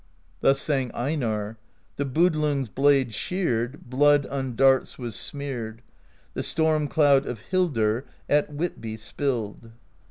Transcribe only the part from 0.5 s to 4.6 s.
sang Einarr: The Budlung's blade sheared, Blood on